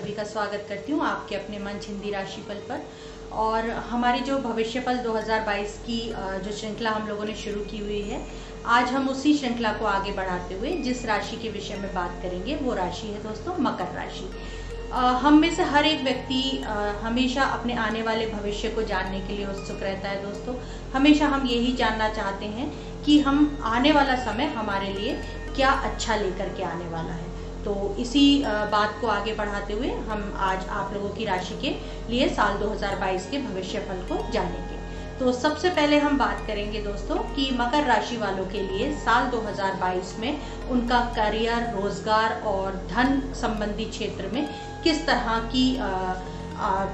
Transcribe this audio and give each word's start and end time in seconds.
सभी 0.00 0.12
का 0.14 0.24
स्वागत 0.24 0.64
करती 0.68 0.92
हूँ 0.92 1.02
आपके 1.04 1.34
अपने 1.34 1.58
मंच 1.58 1.86
हिंदी 1.86 2.10
राशिफल 2.10 2.60
पर। 2.68 2.82
और 3.38 3.68
हमारी 3.88 4.20
जो 4.20 4.36
भविष्यफल 4.38 4.98
2022 4.98 5.76
की 5.86 5.98
जो 6.44 6.52
श्रृंखला 6.58 6.90
हम 6.90 7.08
लोगों 7.08 7.24
ने 7.24 7.34
शुरू 7.36 7.64
की 7.70 7.78
हुई 7.78 8.00
है, 8.02 8.20
आज 8.66 8.88
हम 8.90 9.08
उसी 9.08 9.34
श्रृंखला 9.38 9.72
को 9.72 9.84
आगे 9.86 10.12
बढ़ाते 10.12 10.54
हुए 10.54 10.70
जिस 10.84 11.04
राशि 11.06 11.36
के 11.42 11.48
विषय 11.50 11.76
में 11.76 11.92
बात 11.94 12.18
करेंगे, 12.22 12.54
वो 12.56 12.74
राशि 12.74 13.06
है 13.06 13.22
दोस्तों, 13.22 13.56
मकर 13.60 13.94
राशि। 13.94 14.30
हम 15.22 15.38
में 15.40 15.54
से 15.54 15.62
हर 15.64 15.86
एक 15.86 16.02
व्यक्ति 16.04 16.42
हमेशा 17.02 17.44
अपने 17.58 17.74
आने 17.78 18.02
वाले 18.02 18.26
भविष्य 18.28 18.68
को 18.70 18.82
जानने 18.84 19.20
के 19.20 19.36
लिए 19.36 19.46
उत्सुक 19.48 19.82
रहता 19.82 20.08
है 20.08 20.22
दोस्तों। 20.22 20.54
हमेशा 20.94 21.26
हम 21.28 21.46
यही 21.46 21.72
जानना 21.74 22.08
चाहते 22.14 22.46
हैं 22.48 22.70
कि 23.04 23.18
हम 23.20 23.58
आने 23.66 23.92
वाला 23.92 24.16
समय 24.24 24.52
हमारे 24.56 24.92
लिए 24.94 25.12
क्या 25.56 25.70
अच्छा 25.90 26.16
लेकर 26.16 26.48
के 26.56 26.62
आने 26.64 26.88
वाला 26.88 27.12
है। 27.12 27.28
तो 27.64 27.72
इसी 28.00 28.22
बात 28.44 28.96
को 29.00 29.06
आगे 29.06 29.34
बढ़ाते 29.34 29.72
हुए 29.72 29.88
हम 30.08 30.32
आज 30.40 30.66
आप 30.70 30.92
लोगों 30.94 31.08
की 31.08 31.24
राशि 31.24 31.58
के 31.60 31.70
लिए 32.10 32.28
साल 32.28 32.58
2022 32.58 33.30
के 33.30 33.38
भविष्य 33.38 33.80
फल 33.88 34.00
को 34.08 34.16
जानेंगे। 34.32 34.78
तो 35.18 35.32
सबसे 35.32 35.70
पहले 35.70 35.98
हम 35.98 36.16
बात 36.18 36.46
करेंगे 36.46 36.80
दोस्तों 36.82 37.16
कि 37.34 37.50
मकर 37.54 37.84
राशि 37.84 38.16
वालों 38.16 38.44
के 38.46 38.62
लिए 38.62 38.90
साल 38.98 39.30
2022 39.30 40.18
में 40.20 40.40
उनका 40.70 41.00
करियर 41.16 41.70
रोज़गार 41.74 42.40
और 42.46 42.76
धन 42.90 43.20
संबंधी 43.40 43.84
क्षेत्र 43.86 44.30
में 44.32 44.48
किस 44.84 45.06
तरह 45.06 45.38
की 45.52 45.76
आ, 45.78 45.90
आ, 46.58 46.84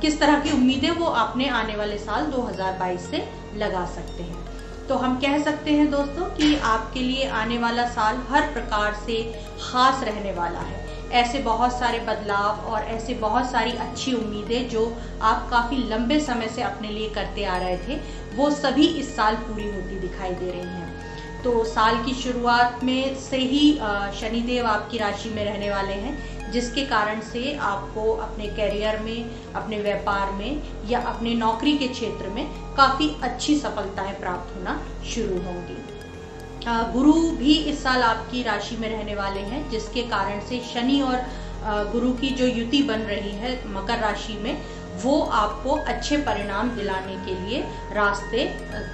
किस 0.00 0.20
तरह 0.20 0.40
की 0.40 0.52
उम्मीदें 0.52 0.90
वो 0.90 1.06
अपने 1.22 1.48
आने 1.54 1.76
वाले 1.76 1.98
साल 1.98 2.30
2022 2.32 3.10
से 3.10 3.26
लगा 3.56 3.84
सकते 3.86 4.22
हैं। 4.22 4.49
तो 4.90 4.96
हम 4.96 5.14
कह 5.20 5.38
सकते 5.38 5.70
हैं 5.70 5.90
दोस्तों 5.90 6.24
कि 6.36 6.54
आपके 6.66 7.00
लिए 7.00 7.26
आने 7.30 7.58
वाला 7.58 7.84
साल 7.88 8.16
हर 8.28 8.46
प्रकार 8.52 8.94
से 9.06 9.22
खास 9.60 10.02
रहने 10.04 10.32
वाला 10.32 10.60
है। 10.60 10.78
ऐसे 11.12 11.38
बहुत 11.38 11.72
सारे 11.72 11.98
बदलाव 11.98 12.66
और 12.72 12.82
ऐसे 12.84 13.14
बहुत 13.16 13.50
सारी 13.50 13.72
अच्छी 13.80 14.12
उम्मीदें 14.12 14.68
जो 14.68 14.82
आप 15.22 15.46
काफ़ी 15.50 15.76
लंबे 15.88 16.18
समय 16.20 16.48
से 16.48 16.62
अपने 16.62 16.88
लिए 16.88 17.08
करते 17.08 17.44
आ 17.44 17.56
रहे 17.56 17.76
थे, 17.78 18.00
वो 18.34 18.50
सभी 18.50 18.86
इस 18.86 19.14
साल 19.16 19.36
पूरी 19.36 19.66
होती 19.66 19.98
दिखाई 19.98 20.32
दे 20.32 20.50
रही 20.50 20.60
हैं। 20.60 21.42
तो 21.42 21.64
साल 21.64 22.04
की 22.04 22.14
शुरुआत 22.14 22.84
में 22.84 23.16
से 23.20 23.38
ही 23.38 23.72
शनिदेव 24.20 24.66
आपकी 24.66 24.98
राशि 24.98 25.30
में 25.30 25.44
रहने 25.44 25.70
वाले 25.70 25.94
हैं। 25.94 26.39
जिसके 26.52 26.84
कारण 26.86 27.20
से 27.22 27.54
आपको 27.56 28.12
अपने 28.18 28.46
करियर 28.56 28.98
में, 28.98 29.30
अपने 29.54 29.78
व्यापार 29.78 30.32
में 30.32 30.62
या 30.88 31.00
अपने 31.06 31.34
नौकरी 31.34 31.76
के 31.78 31.88
क्षेत्र 31.88 32.28
में 32.28 32.46
काफ़ी 32.76 33.10
अच्छी 33.22 33.58
सफलताएँ 33.58 34.14
प्राप्त 34.20 34.56
होना 34.56 34.80
शुरू 35.06 35.38
होंगी। 35.42 35.78
गुरु 36.92 37.12
भी 37.36 37.54
इस 37.64 37.82
साल 37.82 38.02
आपकी 38.02 38.42
राशि 38.42 38.76
में 38.76 38.88
रहने 38.88 39.14
वाले 39.14 39.40
हैं, 39.42 39.68
जिसके 39.70 40.02
कारण 40.08 40.40
से 40.40 40.60
शनि 40.64 41.00
और 41.00 41.24
गुरु 41.92 42.12
की 42.12 42.28
जो 42.30 42.46
युति 42.46 42.82
बन 42.82 43.00
रही 43.06 43.30
है 43.36 43.54
मकर 43.70 43.98
राशि 43.98 44.38
में, 44.42 44.60
वो 45.02 45.20
आपको 45.34 45.74
अच्छे 45.88 46.16
परिणाम 46.18 46.70
दिलाने 46.70 47.16
के 47.26 47.34
लिए 47.40 47.60
रास्ते 47.92 48.44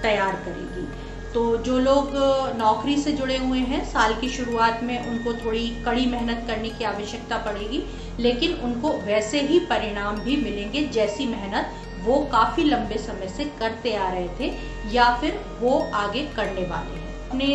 तैयार 0.02 0.36
करेगी। 0.44 0.85
तो 1.34 1.56
जो 1.56 1.78
लोग 1.78 2.10
नौकरी 2.58 2.96
से 2.96 3.12
जुड़े 3.12 3.36
हुए 3.38 3.58
हैं, 3.60 3.84
साल 3.84 4.14
की 4.20 4.28
शुरुआत 4.28 4.82
में 4.82 4.98
उनको 5.00 5.32
थोड़ी 5.34 5.66
कड़ी 5.84 6.06
मेहनत 6.06 6.44
करने 6.46 6.68
की 6.70 6.84
आवश्यकता 6.84 7.38
पड़ेगी, 7.44 7.82
लेकिन 8.20 8.54
उनको 8.60 8.92
वैसे 9.00 9.40
ही 9.42 9.58
परिणाम 9.66 10.20
भी 10.20 10.36
मिलेंगे 10.36 10.82
जैसी 10.88 11.26
मेहनत 11.26 11.74
वो 12.04 12.16
काफ़ी 12.32 12.64
लंबे 12.64 12.98
समय 12.98 13.28
से 13.28 13.44
करते 13.58 13.94
आ 13.96 14.10
रहे 14.10 14.28
थे 14.40 14.52
या 14.94 15.10
फिर 15.20 15.40
वो 15.60 15.78
आगे 15.94 16.22
करने 16.36 16.66
वाले 16.66 16.94
हैं। 16.94 17.04
अपने 17.26 17.46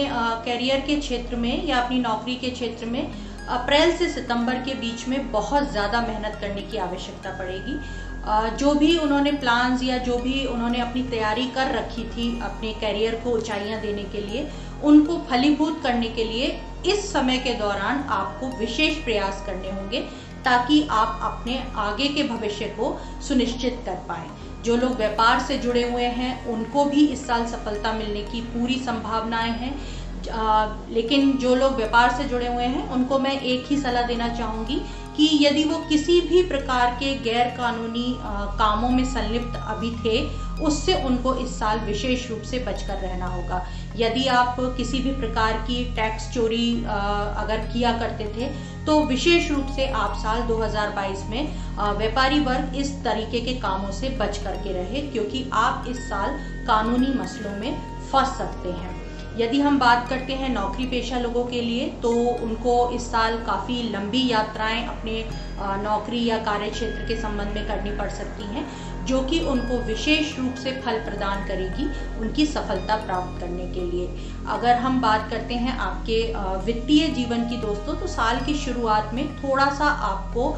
करियर 0.46 0.80
के 0.80 0.96
क्षेत्र 0.96 1.36
में 1.36 1.66
या 1.66 1.78
अपनी 1.78 2.00
नौकरी 2.00 2.36
के 2.36 2.50
क्षेत्र 2.50 2.86
में 2.86 3.02
अप्रैल 3.50 3.96
से 3.98 4.08
सितंबर 4.10 4.56
के 4.64 4.74
बीच 4.74 5.08
में 5.08 5.32
बहुत 5.32 5.72
ज़्यादा 5.72 6.02
मेहनत 6.02 6.38
करने 6.42 6.62
की 6.62 6.78
आवश्यकता 6.80 7.32
पड़ेगी। 7.40 7.80
जो 8.24 8.74
भी 8.74 8.98
उन्होंने 8.98 9.32
प्लान्स 9.34 9.84
या 9.84 9.98
जो 9.98 10.18
भी 10.18 10.46
उन्होंने 10.46 10.82
अपनी 10.82 11.04
तैयारी 11.04 11.46
कर 11.46 11.72
रखी 11.72 12.04
थी 12.06 12.28
अपने 12.42 12.74
करियर 12.74 13.16
को 13.16 13.32
ऊंचाइयाँ 13.32 13.80
देने 13.82 14.04
के 14.04 14.22
लिए, 14.22 14.48
उनको 14.84 15.18
फलीभूत 15.30 15.82
करने 15.84 16.10
के 16.10 16.24
लिए 16.24 16.60
इस 16.86 17.12
समय 17.14 17.38
के 17.38 17.54
दौरान 17.54 18.04
आपको 18.10 18.48
विशेष 18.58 19.04
प्रयास 19.04 19.44
करने 19.46 19.72
होंगे 19.72 20.02
ताकि 20.46 20.82
आप 20.92 21.20
अपने 21.24 21.58
आगे 21.78 22.08
के 22.08 22.24
भविष्य 22.24 22.66
को 22.78 22.98
सुनिश्चित 23.28 23.82
कर 23.86 23.96
पाए। 24.08 24.28
जो 24.64 24.76
लोग 24.76 24.96
व्यापार 24.98 25.40
से 25.40 25.58
जुड़े 25.58 25.84
हुए 25.92 26.04
हैं, 26.04 26.46
उनको 26.46 26.86
भी 26.86 27.06
इस 27.06 27.26
साल 27.28 27.46
सफलता 27.46 27.94
मिलने 27.94 28.22
की 28.24 28.42
पूरी 28.54 28.80
संभावनाएँ 28.80 29.52
हैं। 29.52 29.74
लेकिन 30.90 31.32
जो 31.38 31.56
लोग 31.56 31.76
व्यापार 31.76 32.12
से 32.18 32.24
जुड़े 32.24 32.48
हुए 32.48 32.64
हैं, 32.64 32.90
उनको 32.90 33.20
मैं 33.20 33.40
एक 33.42 33.66
ही 33.68 33.78
सलाह 33.78 34.08
देना 34.08 34.28
चाहूँगी 34.36 34.82
कि 35.18 35.28
यदि 35.42 35.64
वो 35.64 35.78
किसी 35.90 36.20
भी 36.22 36.42
प्रकार 36.50 36.92
के 37.00 37.14
गैर 37.24 37.48
कानूनी 37.58 38.14
कामों 38.60 38.90
में 38.90 39.04
संलिप्त 39.06 39.56
अभी 39.58 39.92
थे, 39.98 40.20
उससे 40.62 40.94
उनको 41.04 41.34
इस 41.36 41.58
साल 41.60 41.80
विशेष 41.80 42.30
रूप 42.30 42.42
से 42.42 42.60
बचकर 42.60 42.98
रहना 42.98 43.28
होगा। 43.28 43.66
यदि 43.98 44.26
आप 44.30 44.56
किसी 44.78 45.00
भी 45.00 45.12
प्रकार 45.14 45.58
की 45.68 45.84
टैक्स 45.96 46.30
चोरी 46.34 46.74
अगर 46.84 47.68
किया 47.74 47.98
करते 48.00 48.26
थे 48.36 48.50
तो 48.86 49.00
विशेष 49.06 49.50
रूप 49.52 49.68
से 49.76 49.88
आप 49.88 50.16
साल 50.18 50.42
2022 50.48 51.26
में 51.30 51.98
व्यापारी 51.98 52.40
वर्ग 52.40 52.76
इस 52.76 52.94
तरीके 53.04 53.42
के 53.42 53.54
कामों 53.60 53.92
से 53.92 54.10
बच 54.18 54.38
करके 54.38 54.74
रहे, 54.74 55.02
क्योंकि 55.04 55.50
आप 55.54 55.86
इस 55.90 56.10
साल 56.10 56.38
कानूनी 56.68 57.14
मसलों 57.16 57.56
में 57.58 57.72
फंस 58.12 58.38
सकते 58.38 58.72
हैं। 58.72 59.01
यदि 59.38 59.60
हम 59.62 59.78
बात 59.80 60.08
करते 60.10 60.34
हैं 60.34 60.50
नौकरी 60.50 60.86
पेशा 60.86 61.20
लोगों 61.20 61.44
के 61.46 61.62
लिए 61.62 61.88
तो 62.02 62.12
उनको 62.44 62.74
इस 62.92 63.12
साल 63.12 63.38
काफ़ी 63.46 63.82
लंबी 63.92 64.28
यात्राएँ 64.28 64.86
अपने 64.86 65.24
नौकरी 65.84 66.24
या 66.26 66.38
कार्य 66.46 66.70
क्षेत्र 66.70 67.06
के 67.08 67.16
संबंध 67.16 67.56
में 67.56 67.68
करनी 67.68 67.92
पड़ 67.98 68.10
सकती 68.12 68.44
हैं, 68.46 68.66
जो 69.06 69.22
कि 69.24 69.40
उनको 69.42 69.78
विशेष 69.84 70.38
रूप 70.40 70.56
से 70.56 70.72
फल 70.82 70.98
प्रदान 71.06 71.46
करेगी 71.48 71.86
उनकी 72.20 72.46
सफलता 72.46 72.96
प्राप्त 72.98 73.40
करने 73.42 73.68
के 73.68 73.86
लिए। 73.92 74.08
अगर 74.50 74.76
हम 74.78 75.00
बात 75.02 75.30
करते 75.30 75.56
हैं 75.56 75.78
आपके 75.80 76.22
वित्तीय 76.66 77.08
जीवन 77.10 77.48
की 77.50 77.58
दोस्तों 77.60 77.96
तो 77.96 78.08
साल 78.10 78.44
की 78.46 78.54
शुरुआत 78.56 79.14
में 79.14 79.28
थोड़ा 79.38 79.70
सा 79.70 79.86
आपको 79.86 80.54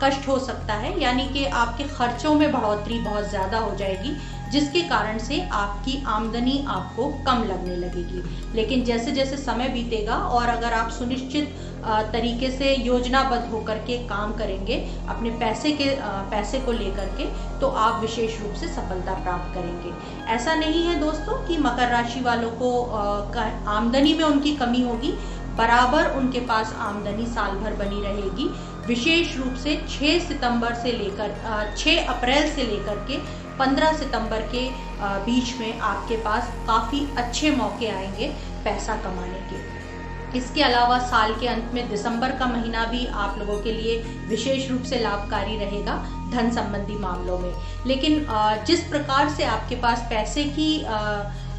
कष्ट 0.00 0.28
हो 0.28 0.38
सकता 0.38 0.74
है, 0.74 0.98
यानी 1.00 1.28
कि 1.28 1.44
आपके 1.44 1.84
खर्चों 1.88 2.34
में 2.34 2.50
बढ़ोतरी 2.52 2.98
बहुत 3.00 3.28
ज़्यादा 3.30 3.58
हो 3.58 3.74
जाएगी 3.76 4.16
जिसके 4.52 4.80
कारण 4.88 5.18
से 5.18 5.40
आपकी 5.52 6.02
आमदनी 6.06 6.64
आपको 6.68 7.06
कम 7.26 7.42
लगने 7.44 7.76
लगेगी। 7.76 8.22
लेकिन 8.56 8.84
जैसे 8.84 9.12
जैसे 9.12 9.36
समय 9.36 9.68
बीतेगा 9.68 10.14
और 10.14 10.48
अगर 10.48 10.72
आप 10.72 10.90
सुनिश्चित 10.90 11.54
तरीके 12.12 12.50
से 12.50 12.74
योजनाबद्ध 12.76 13.50
होकर 13.50 13.78
के 13.80 13.96
काम 14.08 14.32
करेंगे, 14.32 14.76
अपने 15.08 15.30
पैसे 15.40 15.70
के 15.72 15.84
पैसे 16.30 16.58
को 16.60 16.72
लेकर 16.72 17.14
के 17.18 17.24
तो 17.60 17.68
आप 17.68 18.00
विशेष 18.00 18.40
रूप 18.42 18.54
से 18.54 18.68
सफलता 18.68 19.14
प्राप्त 19.14 19.54
करेंगे। 19.54 19.92
ऐसा 20.32 20.54
नहीं 20.54 20.82
है 20.84 20.98
दोस्तों 21.00 21.46
कि 21.46 21.58
मकर 21.58 21.90
राशि 21.90 22.20
वालों 22.20 22.50
को 22.52 22.70
आमदनी 23.70 24.14
में 24.14 24.24
उनकी 24.24 24.56
कमी 24.56 24.82
होगी, 24.82 25.12
बराबर 25.56 26.10
उनके 26.16 26.40
पास 26.46 26.74
आमदनी 26.80 27.26
साल 27.26 27.56
भर 27.56 27.74
बनी 27.74 28.02
रहेगी। 28.02 28.48
विशेष 28.86 29.36
रूप 29.36 29.54
से 29.54 29.76
6 29.88 30.18
सितंबर 30.18 30.74
से 30.74 30.92
लेकर 30.92 31.74
6 31.76 32.08
अप्रैल 32.08 32.50
से 32.50 32.62
लेकर 32.64 33.06
के 33.08 33.16
15 33.58 33.96
सितंबर 33.98 34.42
के 34.54 34.68
बीच 35.24 35.54
में 35.60 35.78
आपके 35.80 36.16
पास 36.16 36.52
काफ़ी 36.66 37.06
अच्छे 37.18 37.50
मौके 37.50 37.88
आएँगे 37.88 38.28
पैसा 38.64 38.96
कमाने 38.96 39.40
के। 39.50 39.64
इसके 40.38 40.62
अलावा 40.62 40.98
साल 40.98 41.34
के 41.34 41.46
अंत 41.46 41.70
में 41.74 41.88
दिसंबर 41.90 42.32
का 42.38 42.46
महीना 42.46 42.84
भी 42.84 43.06
आप 43.16 43.38
लोगों 43.38 43.58
के 43.62 43.72
लिए 43.72 43.96
विशेष 44.28 44.70
रूप 44.70 44.82
से 44.82 44.98
लाभकारी 44.98 45.56
रहेगा 45.56 45.94
धन 46.32 46.50
संबंधी 46.50 46.98
मामलों 46.98 47.38
में। 47.38 47.52
लेकिन 47.86 48.26
जिस 48.66 48.80
प्रकार 48.88 49.28
से 49.28 49.44
आपके 49.46 49.76
पास 49.76 50.06
पैसे 50.10 50.44
की 50.58 50.78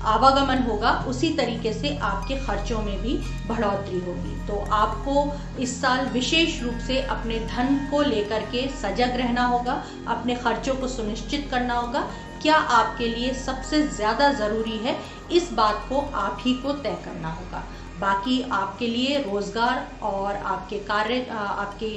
आवागमन 0.03 0.63
होगा, 0.63 0.91
उसी 1.07 1.29
तरीके 1.29 1.73
से 1.73 1.97
आपके 1.97 2.35
खर्चों 2.35 2.81
में 2.81 3.01
भी 3.01 3.17
बढ़ोतरी 3.47 3.99
होगी। 3.99 4.35
तो 4.47 4.57
आपको 4.71 5.33
इस 5.61 5.81
साल 5.81 6.05
विशेष 6.05 6.61
रूप 6.63 6.77
से 6.77 7.01
अपने 7.01 7.39
धन 7.39 7.75
को 7.91 8.01
लेकर 8.01 8.41
के 8.41 8.67
सजग 8.81 9.15
रहना 9.15 9.45
होगा, 9.45 9.83
अपने 10.07 10.35
खर्चों 10.35 10.75
को 10.75 10.87
सुनिश्चित 10.87 11.47
करना 11.51 11.73
होगा। 11.73 12.07
क्या 12.41 12.55
आपके 12.55 13.07
लिए 13.07 13.33
सबसे 13.33 13.87
ज़्यादा 13.87 14.31
ज़रूरी 14.31 14.77
है, 14.77 14.97
इस 15.31 15.51
बात 15.53 15.85
को 15.89 15.99
आप 15.99 16.37
ही 16.41 16.53
को 16.53 16.71
तय 16.71 16.97
करना 17.05 17.29
होगा। 17.29 17.63
बाकी 17.99 18.41
आपके 18.53 18.87
लिए 18.87 19.17
रोज़गार 19.21 19.99
और 20.03 20.35
आपके 20.35 20.79
कार्य 20.87 21.25
आपके 21.31 21.91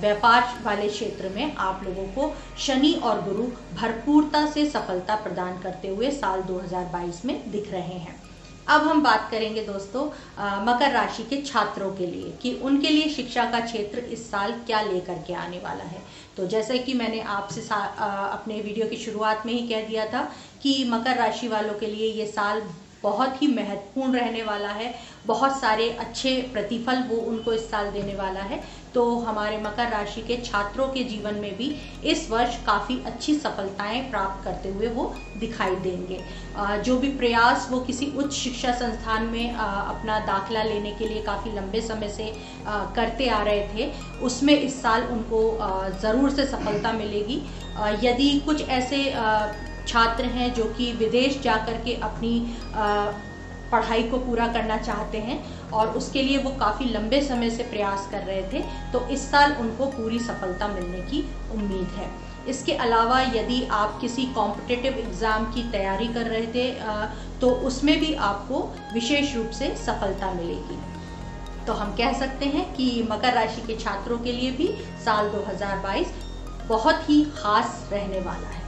व्यापार 0.00 0.58
वाले 0.64 0.88
क्षेत्र 0.88 1.28
में 1.34 1.54
आप 1.58 1.82
लोगों 1.84 2.06
को 2.14 2.32
शनि 2.58 2.92
और 3.02 3.22
गुरु 3.24 3.46
भरपूरता 3.76 4.46
से 4.46 4.68
सफलता 4.70 5.14
प्रदान 5.22 5.60
करते 5.60 5.88
हुए 5.88 6.10
साल 6.12 6.42
2022 6.44 7.24
में 7.24 7.50
दिख 7.52 7.70
रहे 7.72 7.98
हैं। 7.98 8.18
अब 8.68 8.82
हम 8.82 9.02
बात 9.02 9.28
करेंगे 9.30 9.62
दोस्तों 9.64 10.02
आ, 10.38 10.60
मकर 10.64 10.90
राशि 10.92 11.22
के 11.22 11.40
छात्रों 11.42 11.90
के 11.92 12.06
लिए 12.06 12.32
कि 12.42 12.52
उनके 12.62 12.88
लिए 12.88 13.08
शिक्षा 13.10 13.44
का 13.50 13.60
क्षेत्र 13.60 13.98
इस 14.08 14.30
साल 14.30 14.52
क्या 14.66 14.80
लेकर 14.82 15.22
के 15.26 15.34
आने 15.36 15.58
वाला 15.58 15.84
है। 15.84 16.02
तो 16.36 16.46
जैसे 16.46 16.78
कि 16.78 16.94
मैंने 16.94 17.20
आपसे 17.30 17.60
अपने 17.70 18.60
वीडियो 18.60 18.86
की 18.86 18.96
शुरुआत 18.96 19.46
में 19.46 19.52
ही 19.52 19.66
कह 19.68 19.88
दिया 19.88 20.06
था 20.06 20.22
कि 20.62 20.84
मकर 20.90 21.16
राशि 21.16 21.48
वालों 21.48 21.74
के 21.74 21.86
लिए 21.86 22.12
ये 22.12 22.26
साल 22.28 22.62
बहुत 23.02 23.42
ही 23.42 23.46
महत्वपूर्ण 23.48 24.12
रहने 24.14 24.42
वाला 24.42 24.68
है। 24.70 24.94
बहुत 25.26 25.60
सारे 25.60 25.88
अच्छे 26.00 26.30
प्रतिफल 26.52 27.02
वो 27.08 27.16
उनको 27.22 27.52
इस 27.52 27.70
साल 27.70 27.90
देने 27.92 28.14
वाला 28.14 28.40
है। 28.42 28.60
तो 28.94 29.02
हमारे 29.18 29.56
मकर 29.58 29.88
राशि 29.88 30.20
के 30.20 30.36
छात्रों 30.36 30.86
के 30.88 31.02
जीवन 31.04 31.34
में 31.34 31.56
भी 31.56 31.66
इस 32.04 32.30
वर्ष 32.30 32.56
काफ़ी 32.66 32.98
अच्छी 33.06 33.34
सफलताएँ 33.34 34.00
प्राप्त 34.10 34.44
करते 34.44 34.68
हुए 34.68 34.88
वो 34.88 35.04
दिखाई 35.38 35.76
देंगे। 35.76 36.20
जो 36.82 36.98
भी 36.98 37.08
प्रयास 37.18 37.68
वो 37.70 37.80
किसी 37.80 38.12
उच्च 38.16 38.32
शिक्षा 38.32 38.72
संस्थान 38.74 39.26
में 39.26 39.52
अपना 39.54 40.18
दाखला 40.26 40.62
लेने 40.62 40.92
के 40.92 41.08
लिए 41.08 41.22
काफ़ी 41.22 41.52
लंबे 41.52 41.80
समय 41.80 42.08
से 42.08 42.32
करते 42.66 43.28
आ 43.28 43.42
रहे 43.42 43.66
थे, 43.74 43.90
उसमें 44.22 44.54
इस 44.54 44.82
साल 44.82 45.02
उनको 45.02 45.42
ज़रूर 46.02 46.30
से 46.30 46.46
सफलता 46.46 46.92
मिलेगी। 46.92 47.42
यदि 48.02 48.30
कुछ 48.46 48.68
ऐसे 48.68 49.04
छात्र 49.86 50.24
हैं 50.26 50.52
जो 50.54 50.64
कि 50.74 50.92
विदेश 50.94 51.40
जा 51.42 51.56
कर 51.56 51.80
के 51.84 51.94
अपनी 52.02 52.38
पढ़ाई 53.72 54.02
को 54.02 54.18
पूरा 54.20 54.46
करना 54.48 54.76
चाहते 54.78 55.18
हैं 55.20 55.38
और 55.72 55.88
उसके 55.96 56.22
लिए 56.22 56.38
वो 56.38 56.50
काफ़ी 56.60 56.84
लंबे 56.86 57.20
समय 57.22 57.50
से 57.50 57.62
प्रयास 57.64 58.08
कर 58.10 58.22
रहे 58.22 58.42
थे 58.52 58.62
तो 58.92 59.06
इस 59.08 59.30
साल 59.30 59.52
उनको 59.60 59.86
पूरी 59.92 60.18
सफलता 60.20 60.68
मिलने 60.68 61.00
की 61.02 61.20
उम्मीद 61.54 61.88
है। 61.96 62.10
इसके 62.48 62.72
अलावा 62.82 63.20
यदि 63.22 63.62
आप 63.72 63.98
किसी 64.00 64.24
कॉम्पिटिटिव 64.34 64.98
एग्ज़ाम 64.98 65.44
की 65.54 65.62
तैयारी 65.72 66.06
कर 66.08 66.26
रहे 66.26 66.46
थे 66.46 66.70
तो 67.40 67.50
उसमें 67.66 67.98
भी 68.00 68.14
आपको 68.28 68.62
विशेष 68.94 69.34
रूप 69.36 69.50
से 69.50 69.74
सफलता 69.76 70.32
मिलेगी। 70.32 70.78
तो 71.66 71.72
हम 71.72 71.94
कह 71.96 72.12
सकते 72.18 72.46
हैं 72.46 72.64
कि 72.74 72.86
मकर 73.10 73.32
राशि 73.34 73.66
के 73.66 73.76
छात्रों 73.76 74.18
के 74.18 74.32
लिए 74.32 74.50
भी 74.52 74.66
साल 75.04 75.28
2022 75.30 76.12
बहुत 76.68 77.08
ही 77.08 77.22
खास 77.36 77.88
रहने 77.92 78.20
वाला 78.20 78.48
है। 78.48 78.62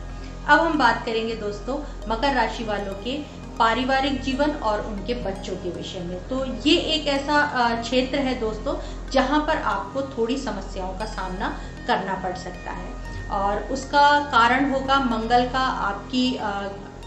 अब 0.44 0.60
हम 0.60 0.78
बात 0.78 1.04
करेंगे 1.06 1.34
दोस्तों, 1.36 1.78
मकर 2.08 2.34
राशि 2.34 2.64
वालों 2.64 2.94
के 3.04 3.16
पारिवारिक 3.58 4.20
जीवन 4.22 4.50
और 4.62 4.80
उनके 4.82 5.14
बच्चों 5.24 5.56
के 5.56 5.70
विषय 5.70 6.00
में। 6.00 6.16
तो 6.28 6.44
ये 6.66 6.76
एक 6.94 7.06
ऐसा 7.08 7.80
क्षेत्र 7.80 8.18
है 8.18 8.38
दोस्तों, 8.40 8.74
जहाँ 9.12 9.40
पर 9.46 9.56
आपको 9.56 10.02
थोड़ी 10.12 10.36
समस्याओं 10.38 10.98
का 10.98 11.04
सामना 11.08 11.56
करना 11.86 12.14
पड़ 12.22 12.36
सकता 12.36 12.70
है। 12.70 12.90
और 13.32 13.62
उसका 13.72 14.08
कारण 14.30 14.70
होगा 14.72 14.98
मंगल 15.00 15.48
का 15.48 15.66
आपकी 15.82 16.30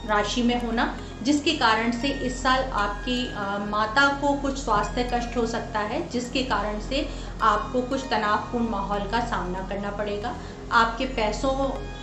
राशि 0.08 0.42
में 0.44 0.62
होना, 0.62 0.96
जिसके 1.24 1.52
कारण 1.52 1.92
से 1.92 2.08
इस 2.26 2.42
साल 2.44 2.64
आपकी 2.76 3.22
माता 3.70 4.08
को 4.22 4.34
कुछ 4.42 4.58
स्वास्थ्य 4.58 5.04
कष्ट 5.14 5.38
हो 5.38 5.46
सकता 5.48 5.80
है, 5.82 6.08
जिसके 6.10 6.44
कारण 6.44 6.80
से 6.80 7.08
आपको 7.42 7.82
कुछ 7.82 8.04
तनावपूर्ण 8.10 8.70
माहौल 8.70 9.08
का 9.12 9.20
सामना 9.28 9.68
करना 9.70 9.92
पड़ेगा। 9.92 10.36
आपके 10.72 11.06
पैसों 11.16 11.52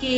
के 0.00 0.15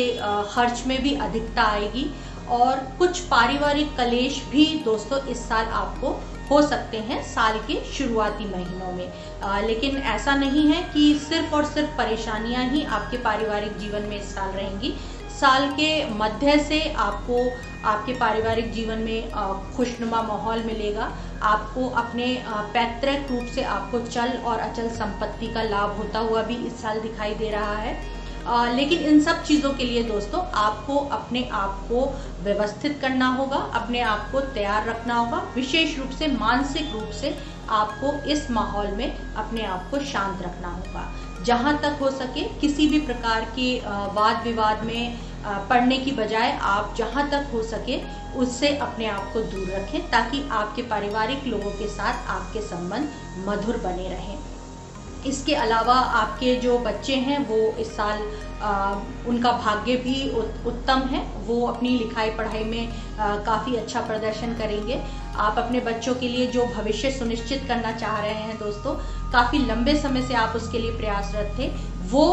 खर्च 0.53 0.83
में 0.87 1.01
भी 1.03 1.15
अधिकता 1.17 1.63
आएगी 1.63 2.05
और 2.49 2.77
कुछ 2.99 3.21
पारिवारिक 3.21 3.97
कलेश 3.97 4.43
भी 4.51 4.65
दोस्तों 4.85 5.19
इस 5.27 5.49
साल 5.49 5.67
आपको 5.67 6.09
हो 6.51 6.61
सकते 6.63 6.99
हैं 6.99 7.23
साल 7.25 7.59
के 7.59 7.81
शुरुआती 7.93 8.45
महीनों 8.45 8.93
में। 8.93 9.13
आ, 9.43 9.61
लेकिन 9.61 9.97
ऐसा 9.97 10.35
नहीं 10.37 10.67
है 10.69 10.83
कि 10.95 11.15
सिर्फ़ 11.19 11.55
और 11.55 11.65
सिर्फ़ 11.65 11.97
परेशानियाँ 11.99 12.65
ही 12.65 12.85
आपके 12.85 13.17
पारिवारिक 13.17 13.77
जीवन 13.79 14.03
में 14.03 14.17
इस 14.21 14.35
साल 14.35 14.51
रहेंगी। 14.51 14.95
साल 15.41 15.71
के 15.71 16.05
मध्य 16.11 16.59
से 16.59 16.81
आपको 16.93 17.39
आपके 17.89 18.13
पारिवारिक 18.13 18.73
जीवन 18.73 18.99
में 18.99 19.31
खुशनुमा 19.77 20.23
माहौल 20.23 20.63
मिलेगा। 20.63 21.11
आपको 21.43 21.89
अपने 21.89 22.27
पैतृक 22.49 23.31
रूप 23.31 23.47
से 23.55 23.63
आपको 23.63 24.01
चल 24.01 24.39
और 24.45 24.59
अचल 24.59 24.89
संपत्ति 24.89 25.47
का 25.47 25.63
लाभ 25.63 25.97
होता 25.97 26.19
हुआ 26.19 26.43
भी 26.43 26.57
इस 26.57 26.81
साल 26.83 27.01
दिखाई 27.01 27.35
दे 27.35 27.51
रहा 27.51 27.75
है। 27.77 27.95
आ, 28.47 28.65
लेकिन 28.71 28.99
इन 29.01 29.21
सब 29.25 29.43
चीज़ों 29.45 29.73
के 29.75 29.85
लिए 29.85 30.03
दोस्तों 30.03 30.43
आपको 30.59 30.97
अपने 31.13 31.43
आप 31.55 31.79
को 31.89 32.05
व्यवस्थित 32.43 32.99
करना 33.01 33.27
होगा 33.35 33.57
अपने 33.75 34.01
आप 34.03 34.29
को 34.33 34.41
तैयार 34.55 34.89
रखना 34.89 35.15
होगा। 35.15 35.43
विशेष 35.55 35.99
रूप 35.99 36.11
से 36.11 36.27
मानसिक 36.29 36.93
रूप 36.93 37.11
से 37.13 37.35
आपको 37.73 38.13
इस 38.31 38.51
माहौल 38.51 38.87
में 38.93 39.35
अपने 39.35 39.63
आप 39.65 39.89
को 39.91 39.99
शांत 40.05 40.43
रखना 40.43 40.69
होगा। 40.69 41.09
जहाँ 41.45 41.79
तक 41.83 41.99
हो 42.01 42.11
सके 42.11 42.43
किसी 42.61 42.87
भी 42.89 43.01
प्रकार 43.07 43.45
के 43.57 43.79
वाद 44.15 44.43
विवाद 44.45 44.85
में 44.85 45.19
पढ़ने 45.71 45.99
की 45.99 46.13
बजाय 46.13 46.53
आप 46.63 46.95
जहाँ 46.99 47.29
तक 47.31 47.51
हो 47.53 47.63
सके 47.63 48.01
उससे 48.39 48.77
अपने 48.79 49.07
आप 49.07 49.33
को 49.33 49.41
दूर 49.43 49.69
रखें 49.71 50.11
ताकि 50.11 50.43
आपके 50.53 50.83
पारिवारिक 50.83 51.47
लोगों 51.47 51.71
के 51.71 51.89
साथ 51.89 52.31
आपके 52.31 52.61
संबंध 52.61 53.47
मधुर 53.49 53.77
बने 53.77 54.09
रहें। 54.09 54.39
इसके 55.27 55.55
अलावा 55.57 55.95
आपके 55.95 56.55
जो 56.57 56.79
बच्चे 56.79 57.15
हैं 57.19 57.39
वो 57.49 57.57
इस 57.81 57.97
साल 57.97 58.23
आ, 58.63 58.95
उनका 59.29 59.51
भाग्य 59.55 59.97
भी 59.97 60.29
उत्तम 60.67 61.01
है। 61.09 61.21
वो 61.47 61.67
अपनी 61.67 61.89
लिखाई 61.91 62.31
पढ़ाई 62.31 62.65
में 62.65 62.89
काफ़ी 63.19 63.75
अच्छा 63.77 64.01
प्रदर्शन 64.01 64.55
करेंगे। 64.59 65.01
आप 65.37 65.59
अपने 65.59 65.81
बच्चों 65.81 66.15
के 66.15 66.29
लिए 66.29 66.47
जो 66.47 66.65
भविष्य 66.67 67.11
सुनिश्चित 67.11 67.65
करना 67.69 67.93
चाह 67.93 68.21
रहे 68.21 68.35
हैं 68.35 68.59
दोस्तों 68.59 68.95
काफ़ी 69.33 69.59
लंबे 69.67 69.95
समय 70.01 70.23
से 70.23 70.35
आप 70.35 70.57
उसके 70.57 70.79
लिए 70.79 70.97
प्रयासरत 70.97 71.59
थे। 71.59 71.69
वो 72.11 72.27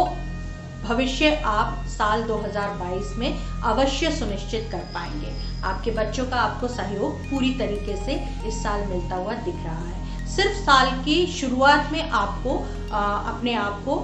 भविष्य 0.83 1.35
आप 1.45 1.83
साल 1.87 2.23
2022 2.23 3.17
में 3.17 3.33
अवश्य 3.63 4.11
सुनिश्चित 4.11 4.69
कर 4.71 4.85
पाएँगे। 4.93 5.33
आपके 5.63 5.91
बच्चों 5.91 6.25
का 6.25 6.37
आपको 6.37 6.67
सहयोग 6.67 7.19
पूरी 7.25 7.53
तरीके 7.55 7.95
से 8.05 8.15
इस 8.47 8.63
साल 8.63 8.87
मिलता 8.87 9.15
हुआ 9.15 9.33
दिख 9.43 9.55
रहा 9.55 9.85
है। 9.85 10.10
सिर्फ़ 10.35 10.57
साल 10.57 10.91
की 11.03 11.25
शुरुआत 11.29 11.91
में 11.91 12.09
आपको 12.09 12.57
आ, 12.91 13.01
अपने 13.31 13.53
आप 13.55 13.81
को 13.85 13.95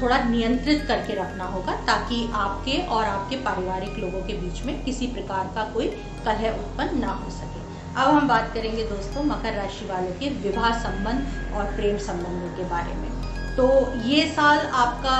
थोड़ा 0.00 0.18
नियंत्रित 0.24 0.84
करके 0.88 1.14
रखना 1.14 1.44
होगा 1.44 1.72
ताकि 1.86 2.28
आपके 2.34 2.76
और 2.88 3.04
आपके 3.04 3.36
पारिवारिक 3.36 3.98
लोगों 3.98 4.20
के 4.26 4.32
बीच 4.32 4.64
में 4.64 4.82
किसी 4.84 5.06
प्रकार 5.06 5.50
का 5.54 5.64
कोई 5.72 5.86
कलह 6.24 6.50
उत्पन्न 6.50 6.98
ना 6.98 7.12
हो 7.12 7.30
सके। 7.30 7.60
अब 7.94 8.08
हम 8.08 8.28
बात 8.28 8.50
करेंगे 8.54 8.82
दोस्तों 8.84 9.24
मकर 9.24 9.54
राशि 9.54 9.86
वालों 9.86 10.12
के 10.12 10.28
विवाह 10.40 10.78
संबंध 10.78 11.54
और 11.54 11.64
प्रेम 11.76 11.98
संबंधों 11.98 12.56
के 12.56 12.64
बारे 12.64 12.94
में। 12.94 13.10
तो 13.56 13.68
ये 14.08 14.26
साल 14.26 14.58
आपका 14.58 15.16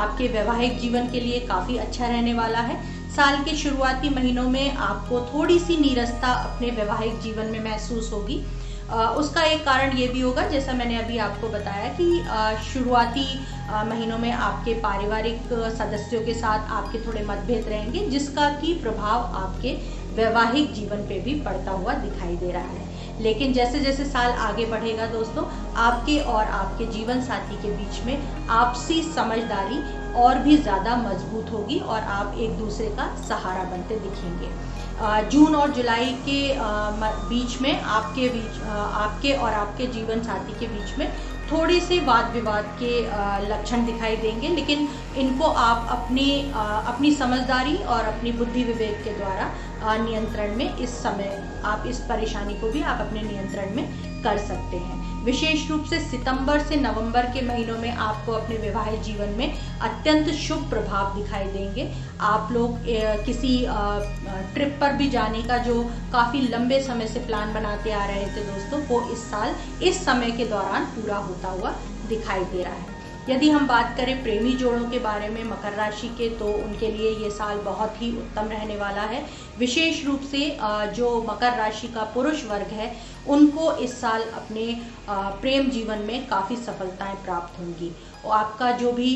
आपके 0.00 0.28
वैवाहिक 0.28 0.78
जीवन 0.78 1.08
के 1.10 1.20
लिए 1.20 1.40
काफ़ी 1.46 1.76
अच्छा 1.76 2.06
रहने 2.06 2.34
वाला 2.34 2.60
है। 2.60 2.80
साल 3.16 3.42
के 3.44 3.56
शुरुआती 3.56 4.08
महीनों 4.08 4.48
में 4.48 4.74
आपको 4.74 5.20
थोड़ी 5.26 5.58
सी 5.58 5.76
नीरसता 5.76 6.32
अपने 6.44 6.70
वैवाहिक 6.70 7.20
जीवन 7.20 7.46
में 7.46 7.62
महसूस 7.64 8.12
होगी। 8.12 8.44
उसका 8.90 9.42
एक 9.44 9.64
कारण 9.64 9.96
ये 9.96 10.06
भी 10.08 10.20
होगा, 10.20 10.46
जैसा 10.48 10.72
मैंने 10.72 10.96
अभी 10.98 11.18
आपको 11.20 11.48
बताया 11.48 11.88
कि 12.00 12.64
शुरुआती 12.64 13.26
महीनों 13.86 14.18
में 14.18 14.30
आपके 14.32 14.74
पारिवारिक 14.80 15.52
सदस्यों 15.78 16.20
के 16.22 16.34
साथ 16.34 16.70
आपके 16.72 16.98
थोड़े 17.06 17.24
मतभेद 17.24 17.68
रहेंगे, 17.68 18.06
जिसका 18.08 18.48
कि 18.60 18.72
प्रभाव 18.82 19.30
आपके 19.36 19.76
वैवाहिक 20.14 20.72
जीवन 20.74 21.06
पे 21.08 21.18
भी 21.20 21.34
पड़ता 21.42 21.70
हुआ 21.72 21.94
दिखाई 21.96 22.36
दे 22.36 22.50
रहा 22.52 22.62
है। 22.64 22.91
लेकिन 23.22 23.52
जैसे 23.52 23.80
जैसे 23.80 24.04
साल 24.06 24.32
आगे 24.42 24.64
बढ़ेगा 24.66 25.06
दोस्तों, 25.08 25.44
आपके 25.78 26.18
और 26.20 26.44
आपके 26.44 26.86
जीवन 26.92 27.20
साथी 27.22 27.62
के 27.62 27.70
बीच 27.70 28.04
में 28.06 28.46
आपसी 28.50 29.02
समझदारी 29.04 29.82
और 30.22 30.38
भी 30.38 30.56
ज़्यादा 30.58 30.96
मज़बूत 30.98 31.52
होगी 31.52 31.78
और 31.80 32.00
आप 32.12 32.34
एक 32.38 32.58
दूसरे 32.58 32.86
का 32.96 33.14
सहारा 33.28 33.64
बनते 33.70 33.98
दिखेंगे। 33.98 34.50
जून 35.30 35.54
और 35.56 35.70
जुलाई 35.72 36.12
के 36.24 36.40
बीच 37.28 37.60
में 37.60 37.80
आपके 37.80 38.28
बीच 38.28 38.62
आपके 38.72 39.32
और 39.34 39.52
आपके 39.54 39.86
जीवन 39.92 40.22
साथी 40.22 40.58
के 40.60 40.66
बीच 40.68 40.98
में 40.98 41.12
थोड़े 41.52 41.78
से 41.80 41.98
वाद 42.00 42.30
विवाद 42.32 42.64
के 42.82 42.92
लक्षण 43.48 43.84
दिखाई 43.86 44.16
देंगे, 44.16 44.48
लेकिन 44.48 44.88
इनको 45.16 45.44
आप 45.44 45.88
अपनी 45.90 46.30
अपनी 46.52 47.12
समझदारी 47.14 47.76
और 47.76 48.04
अपनी 48.04 48.32
बुद्धि 48.32 48.64
विवेक 48.64 49.02
के 49.04 49.16
द्वारा 49.18 49.50
नियंत्रण 49.84 50.56
में 50.56 50.76
इस 50.76 50.90
समय 51.02 51.42
आप 51.64 51.84
इस 51.86 51.98
परेशानी 52.08 52.54
को 52.54 52.70
भी 52.72 52.82
आप 52.82 53.00
अपने 53.00 53.22
नियंत्रण 53.22 53.74
में 53.76 53.86
कर 54.22 54.38
सकते 54.38 54.76
हैं। 54.76 55.00
विशेष 55.24 55.68
रूप 55.70 55.84
से 55.84 55.98
सितंबर 56.00 56.60
से 56.60 56.76
नवंबर 56.76 57.26
के 57.26 57.40
महीनों 57.46 57.78
में 57.78 57.90
आपको 57.90 58.32
अपने 58.32 58.56
वैवाहिक 58.56 59.02
जीवन 59.02 59.34
में 59.38 59.52
अत्यंत 59.80 60.28
शुभ 60.36 60.68
प्रभाव 60.70 61.14
दिखाई 61.16 61.44
देंगे। 61.46 61.90
आप 62.20 62.52
लोग 62.52 62.78
किसी 63.26 63.58
ट्रिप 64.54 64.76
पर 64.80 64.92
भी 64.92 65.08
जाने 65.10 65.42
का 65.42 65.58
जो 65.64 65.82
काफ़ी 66.12 66.40
लंबे 66.48 66.80
समय 66.82 67.08
से 67.08 67.20
प्लान 67.20 67.54
बनाते 67.54 67.92
आ 67.92 68.04
रहे 68.06 68.26
थे 68.26 68.44
दोस्तों, 68.44 68.80
वो 68.80 69.02
इस 69.12 69.30
साल, 69.30 69.54
इस 69.82 70.04
समय 70.04 70.30
के 70.30 70.46
दौरान 70.46 70.84
पूरा 70.94 71.16
होता 71.18 71.48
हुआ 71.50 71.74
दिखाई 72.08 72.44
दे 72.44 72.62
रहा 72.62 72.74
है। 72.74 72.91
यदि 73.28 73.48
हम 73.50 73.66
बात 73.66 73.94
करें 73.96 74.22
प्रेमी 74.22 74.52
जोड़ों 74.54 74.88
के 74.90 74.98
बारे 74.98 75.28
में 75.28 75.42
मकर 75.44 75.72
राशि 75.72 76.08
के 76.18 76.28
तो 76.38 76.46
उनके 76.54 76.90
लिए 76.92 77.10
ये 77.16 77.30
साल 77.30 77.58
बहुत 77.64 78.00
ही 78.02 78.10
उत्तम 78.18 78.48
रहने 78.48 78.76
वाला 78.76 79.02
है। 79.02 79.24
विशेष 79.58 80.04
रूप 80.06 80.20
से 80.30 80.40
जो 80.96 81.10
मकर 81.28 81.56
राशि 81.58 81.88
का 81.88 82.04
पुरुष 82.14 82.44
वर्ग 82.44 82.72
है, 82.72 82.94
उनको 83.28 83.72
इस 83.74 84.00
साल 84.00 84.22
अपने 84.22 84.66
प्रेम 85.10 85.70
जीवन 85.70 85.98
में 85.98 86.26
काफ़ी 86.28 86.56
सफलताएँ 86.58 87.16
प्राप्त 87.24 87.58
होंगी। 87.58 87.92
और 88.24 88.36
आपका 88.36 88.70
जो 88.72 88.92
भी 88.92 89.14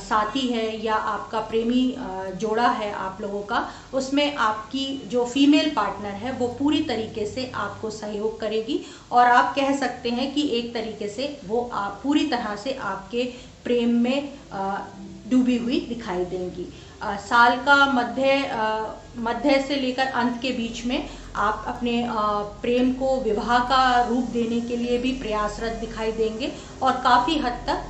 साथी 0.00 0.46
है 0.48 0.84
या 0.84 0.94
आपका 0.94 1.40
प्रेमी 1.40 1.82
जोड़ा 2.40 2.68
है 2.68 2.92
आप 2.94 3.18
लोगों 3.20 3.42
का, 3.42 3.68
उसमें 3.94 4.34
आपकी 4.36 4.86
जो 5.06 5.24
फीमेल 5.24 5.70
पार्टनर 5.76 6.14
है, 6.14 6.32
वो 6.32 6.48
पूरी 6.58 6.80
तरीके 6.84 7.26
से 7.26 7.50
आपको 7.56 7.90
सहयोग 7.90 8.38
करेगी 8.40 8.80
और 9.12 9.26
आप 9.26 9.54
कह 9.54 9.76
सकते 9.78 10.10
हैं 10.10 10.32
कि 10.34 10.48
एक 10.58 10.72
तरीके 10.74 11.08
से 11.08 11.38
वो 11.46 11.68
आप 11.74 12.00
पूरी 12.02 12.26
तरह 12.26 12.56
से 12.56 12.72
आपके 12.74 13.24
प्रेम 13.64 13.94
में 13.98 14.32
डूबी 15.30 15.56
हुई 15.56 15.80
दिखाई 15.88 16.24
देंगी। 16.24 16.66
साल 17.02 17.56
का 17.56 17.84
मध्य 17.92 18.36
मध्य 19.18 19.60
से 19.68 19.76
लेकर 19.76 20.06
अंत 20.06 20.40
के 20.42 20.50
बीच 20.52 20.84
में 20.86 21.08
आप 21.36 21.64
अपने 21.68 21.92
प्रेम 22.62 22.92
को 22.92 23.16
विवाह 23.20 23.58
का 23.64 24.08
रूप 24.08 24.24
देने 24.32 24.60
के 24.60 24.76
लिए 24.76 24.98
भी 24.98 25.12
प्रयासरत 25.12 25.76
दिखाई 25.80 26.12
देंगे 26.12 26.52
और 26.82 26.92
काफ़ी 27.04 27.38
हद 27.38 27.64
तक 27.66 27.86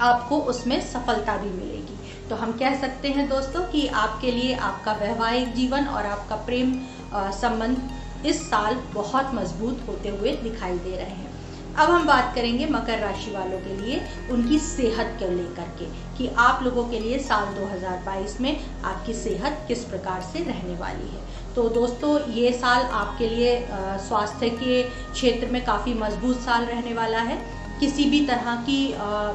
आपको 0.00 0.38
उसमें 0.44 0.80
सफलता 0.82 1.36
भी 1.36 1.50
मिलेगी। 1.50 2.28
तो 2.28 2.36
हम 2.36 2.52
कह 2.52 2.80
सकते 2.80 3.08
हैं 3.08 3.28
दोस्तों 3.28 3.62
कि 3.62 3.86
आपके 3.96 4.30
लिए 4.30 4.54
आपका 4.62 4.92
वैवाहिक 4.92 5.54
जीवन 5.54 5.86
और 5.86 6.06
आपका 6.06 6.36
प्रेम 6.36 6.74
संबंध 7.14 8.26
इस 8.26 8.42
साल 8.50 8.74
बहुत 8.94 9.34
मज़बूत 9.34 9.84
होते 9.88 10.08
हुए 10.08 10.32
दिखाई 10.32 10.78
दे 10.78 10.96
रहे 10.96 11.06
हैं। 11.06 11.34
अब 11.74 11.90
हम 11.90 12.06
बात 12.06 12.34
करेंगे 12.34 12.66
मकर 12.66 12.98
राशि 12.98 13.30
वालों 13.30 13.58
के 13.58 13.76
लिए, 13.76 14.00
उनकी 14.30 14.58
सेहत 14.58 15.16
को 15.22 15.28
लेकर 15.30 15.68
के, 15.78 15.86
कि 16.18 16.28
आप 16.38 16.62
लोगों 16.62 16.84
के 16.88 17.00
लिए 17.00 17.18
साल 17.18 17.46
2022 17.54 18.40
में 18.40 18.82
आपकी 18.84 19.14
सेहत 19.14 19.64
किस 19.68 19.84
प्रकार 19.84 20.22
से 20.22 20.44
रहने 20.44 20.74
वाली 20.74 21.08
है। 21.08 21.54
तो 21.54 21.68
दोस्तों, 21.68 22.18
ये 22.32 22.52
साल 22.52 22.82
आपके 22.82 23.28
लिए 23.28 23.68
स्वास्थ्य 23.98 24.50
के 24.50 24.82
क्षेत्र 24.82 25.50
में 25.50 25.64
काफ़ी 25.64 25.94
मज़बूत 25.94 26.40
साल 26.40 26.64
रहने 26.64 26.94
वाला 26.94 27.18
है। 27.20 27.38
किसी 27.80 28.04
भी 28.10 28.20
तरह 28.26 28.54
की 28.62 28.80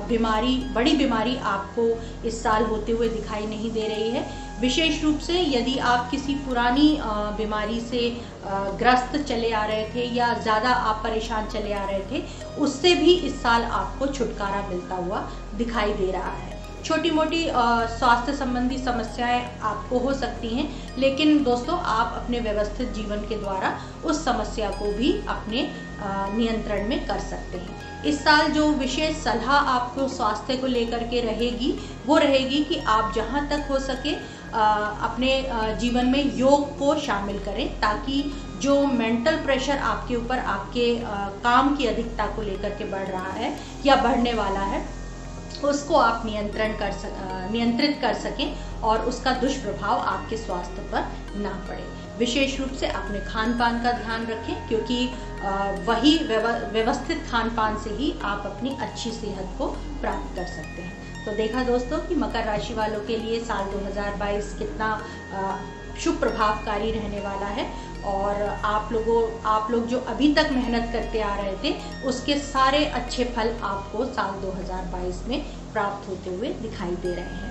बीमारी, 0.07 0.55
बड़ी 0.73 0.95
बीमारी 0.97 1.35
आपको 1.47 1.87
इस 2.27 2.41
साल 2.43 2.63
होते 2.65 2.91
हुए 2.91 3.09
दिखाई 3.09 3.45
नहीं 3.47 3.71
दे 3.71 3.87
रही 3.87 4.09
है। 4.09 4.25
विशेष 4.61 5.03
रूप 5.03 5.19
से 5.19 5.39
यदि 5.41 5.77
आप 5.85 6.09
किसी 6.11 6.33
पुरानी 6.37 6.97
बीमारी 7.37 7.79
से 7.81 8.01
ग्रस्त 8.79 9.17
चले 9.19 9.51
आ 9.51 9.65
रहे 9.65 9.83
थे 9.95 10.05
या 10.15 10.33
ज़्यादा 10.39 10.69
आप 10.69 11.01
परेशान 11.03 11.47
चले 11.47 11.73
आ 11.73 11.85
रहे 11.85 12.01
थे, 12.11 12.23
उससे 12.59 12.93
भी 12.95 13.13
इस 13.15 13.41
साल 13.43 13.63
आपको 13.63 14.07
छुटकारा 14.07 14.67
मिलता 14.69 14.95
हुआ 14.97 15.27
दिखाई 15.57 15.93
दे 15.93 16.11
रहा 16.11 16.31
है। 16.31 16.59
छोटी 16.83 17.09
मोटी 17.11 17.43
स्वास्थ्य 17.47 18.33
संबंधी 18.35 18.77
समस्याएँ 18.77 19.41
आपको 19.63 19.99
हो 19.99 20.13
सकती 20.13 20.47
हैं, 20.49 20.69
लेकिन 20.97 21.43
दोस्तों 21.43 21.77
आप 21.79 22.13
अपने 22.17 22.39
व्यवस्थित 22.41 22.93
जीवन 22.93 23.27
के 23.29 23.37
द्वारा 23.37 23.77
उस 24.05 24.23
समस्या 24.25 24.69
को 24.71 24.91
भी 24.93 25.13
अपने 25.29 25.69
नियंत्रण 26.03 26.87
में 26.89 27.05
कर 27.07 27.19
सकते 27.21 27.57
हैं। 27.57 27.80
इस 28.05 28.23
साल 28.23 28.51
जो 28.51 28.67
विशेष 28.73 29.15
सलाह 29.23 29.51
आपको 29.51 30.07
स्वास्थ्य 30.07 30.55
को 30.57 30.67
लेकर 30.67 31.03
के 31.07 31.21
रहेगी 31.21 31.71
वो 32.05 32.17
रहेगी 32.17 32.63
कि 32.63 32.77
आप 32.87 33.13
जहाँ 33.15 33.47
तक 33.49 33.67
हो 33.69 33.79
सके 33.79 34.15
आ, 34.53 34.63
अपने 35.07 35.29
जीवन 35.81 36.05
में 36.05 36.37
योग 36.37 36.77
को 36.79 36.95
शामिल 36.99 37.39
करें 37.39 37.67
ताकि 37.81 38.23
जो 38.61 38.85
मेंटल 38.87 39.35
प्रेशर 39.35 39.77
आपके 39.77 40.15
ऊपर 40.15 40.39
आपके 40.39 40.87
आ, 41.03 41.27
काम 41.43 41.75
की 41.75 41.85
अधिकता 41.85 42.25
को 42.27 42.41
लेकर 42.41 42.69
के 42.69 42.85
बढ़ 42.91 43.07
रहा 43.07 43.31
है 43.31 43.55
या 43.85 43.95
बढ़ने 43.95 44.33
वाला 44.33 44.65
है 44.73 44.85
उसको 45.63 45.95
आप 45.95 46.25
नियंत्रण 46.25 46.77
कर 46.77 46.91
सक 46.91 47.49
नियंत्रित 47.51 47.97
कर 48.01 48.13
सकें 48.19 48.53
और 48.81 49.05
उसका 49.05 49.31
दुष्प्रभाव 49.31 49.97
आपके 49.97 50.37
स्वास्थ्य 50.37 50.81
पर 50.91 51.39
ना 51.41 51.49
पड़े। 51.67 51.83
विशेष 52.21 52.59
रूप 52.59 52.71
से 52.79 52.87
अपने 52.93 53.19
खान 53.25 53.57
पान 53.59 53.81
का 53.83 53.91
ध्यान 53.93 54.25
रखें, 54.27 54.67
क्योंकि 54.67 55.05
वही 55.85 56.17
व्यवस्थित 56.73 57.23
खान 57.31 57.49
पान 57.55 57.77
से 57.83 57.89
ही 57.91 58.13
आप 58.25 58.43
अपनी 58.47 58.77
अच्छी 58.81 59.11
सेहत 59.11 59.55
को 59.57 59.67
प्राप्त 60.01 60.35
कर 60.35 60.45
सकते 60.47 60.81
हैं। 60.81 61.25
तो 61.25 61.31
देखा 61.37 61.63
दोस्तों 61.63 61.97
कि 62.07 62.15
मकर 62.15 62.43
राशि 62.45 62.73
वालों 62.73 62.99
के 63.05 63.17
लिए 63.17 63.39
साल 63.45 63.65
2022 63.71 64.53
कितना 64.59 64.89
शुभ 65.99 66.19
प्रभावकारी 66.19 66.91
रहने 66.91 67.19
वाला 67.21 67.47
है, 67.49 67.65
और 68.05 68.41
आप 68.65 68.91
लोगों, 68.91 69.17
आप 69.47 69.71
लोग 69.71 69.87
जो 69.87 69.99
अभी 70.09 70.31
तक 70.33 70.49
मेहनत 70.51 70.89
करते 70.93 71.21
आ 71.21 71.35
रहे 71.35 71.55
थे, 71.63 71.75
उसके 72.03 72.37
सारे 72.41 72.85
अच्छे 72.91 73.23
फल 73.35 73.53
आपको 73.63 74.05
साल 74.13 74.39
2022 74.41 75.27
में 75.27 75.43
प्राप्त 75.73 76.09
होते 76.09 76.35
हुए 76.35 76.53
दिखाई 76.61 76.95
दे 76.97 77.13
रहे 77.13 77.35
हैं। 77.35 77.50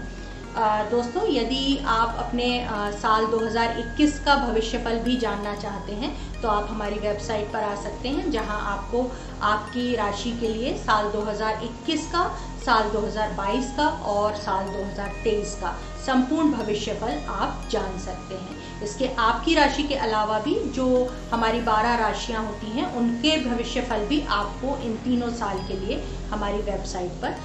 दोस्तों, 0.53 1.27
यदि 1.29 1.79
आप 1.89 2.17
अपने 2.19 2.47
साल 2.93 3.27
2021 3.27 4.19
का 4.25 4.35
भविष्य 4.37 4.79
फल 4.85 4.99
भी 5.01 5.17
जानना 5.17 5.55
चाहते 5.57 5.93
हैं 5.95 6.11
तो 6.43 6.49
आप 6.49 6.67
हमारी 6.71 6.99
वेबसाइट 6.99 7.53
पर 7.53 7.63
आ 7.63 7.75
सकते 7.83 8.09
हैं, 8.09 8.31
जहाँ 8.31 8.61
आपको 8.69 9.03
आपकी 9.43 9.95
राशि 9.97 10.31
के 10.41 10.49
लिए 10.49 10.77
साल 10.79 11.11
2021 11.13 12.07
का, 12.07 12.25
साल 12.65 12.89
2022 12.91 13.71
का 13.77 13.87
और 14.13 14.35
साल 14.37 14.67
2023 14.69 15.55
का 15.61 15.77
संपूर्ण 16.07 16.53
भविष्य 16.53 16.95
फल 16.95 17.21
आप 17.31 17.69
जान 17.71 17.99
सकते 17.99 18.35
हैं। 18.35 18.83
इसके 18.83 19.09
आपकी 19.21 19.55
राशि 19.55 19.83
के 19.83 19.95
अलावा 19.99 20.39
भी 20.41 20.55
जो 20.73 20.89
हमारी 21.33 21.61
12 21.63 21.97
राशियाँ 22.01 22.45
होती 22.47 22.71
हैं, 22.71 22.93
उनके 22.95 23.37
भविष्य 23.45 23.83
फल 23.83 24.07
भी 24.07 24.21
आपको 24.33 24.77
इन 24.81 24.97
तीनों 25.05 25.31
साल 25.35 25.59
के 25.69 25.77
लिए 25.77 26.03
हमारी 26.31 26.59
वेबसाइट 26.65 27.23
पर 27.23 27.37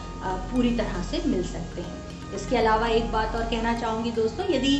पूरी 0.51 0.75
तरह 0.77 1.01
से 1.03 1.21
मिल 1.27 1.43
सकते 1.43 1.81
हैं। 1.81 2.03
इसके 2.33 2.57
अलावा 2.57 2.87
एक 2.87 3.11
बात 3.11 3.35
और 3.35 3.43
कहना 3.43 3.79
चाहूँगी 3.79 4.11
दोस्तों 4.11 4.45
यदि 4.45 4.75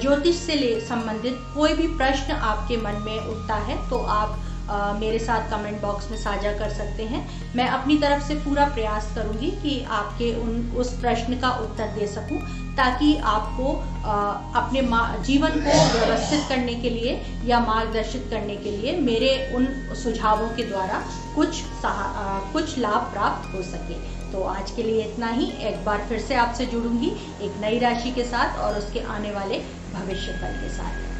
ज्योतिष 0.00 0.36
से 0.36 0.80
संबंधित 0.88 1.38
कोई 1.54 1.74
भी 1.74 1.86
प्रश्न 1.96 2.32
आपके 2.32 2.76
मन 2.76 3.02
में 3.04 3.18
उठता 3.18 3.54
है 3.68 3.76
तो 3.90 3.98
आप 3.98 4.40
आ, 4.62 4.92
मेरे 4.92 5.18
साथ 5.18 5.50
कमेंट 5.50 5.80
बॉक्स 5.82 6.10
में 6.10 6.16
साझा 6.18 6.52
कर 6.58 6.70
सकते 6.70 7.04
हैं। 7.04 7.20
मैं 7.56 7.66
अपनी 7.68 7.96
तरफ़ 7.98 8.22
से 8.22 8.34
पूरा 8.34 8.64
प्रयास 8.64 9.10
करूँगी 9.14 9.50
कि 9.62 9.82
आपके 9.90 10.32
उन 10.42 10.76
उस 10.76 10.92
प्रश्न 11.00 11.38
का 11.40 11.50
उत्तर 11.60 11.88
दे 11.94 12.06
सकूँ 12.06 12.38
ताकि 12.76 13.16
आपको 13.16 13.74
आ, 14.04 14.14
अपने 14.60 14.82
जीवन 15.24 15.60
को 15.66 15.74
व्यवस्थित 15.98 16.48
करने 16.48 16.74
के 16.74 16.90
लिए 16.90 17.20
या 17.44 17.60
मार्गदर्शित 17.60 18.26
करने 18.30 18.56
के 18.56 18.70
लिए 18.70 18.96
मेरे 19.00 19.34
उन 19.56 19.66
सुझावों 20.02 20.48
के 20.48 20.62
द्वारा 20.62 21.02
कुछ 21.36 21.62
आ, 21.84 22.38
कुछ 22.52 22.78
लाभ 22.78 23.12
प्राप्त 23.12 23.54
हो 23.54 23.62
सके। 23.62 24.21
तो 24.32 24.42
आज 24.42 24.70
के 24.70 24.82
लिए 24.82 25.04
इतना 25.04 25.28
ही। 25.28 25.50
एक 25.68 25.84
बार 25.84 26.06
फिर 26.08 26.20
से 26.20 26.34
आपसे 26.34 26.66
जुड़ूँगी 26.66 27.10
एक 27.42 27.60
नई 27.60 27.78
राशि 27.78 28.12
के 28.12 28.24
साथ 28.24 28.58
और 28.58 28.78
उसके 28.78 29.00
आने 29.10 29.30
वाले 29.30 29.58
भविष्य 29.92 30.32
फल 30.32 30.60
के 30.60 30.68
साथ। 30.68 31.11